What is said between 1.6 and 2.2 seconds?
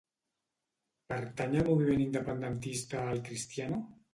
moviment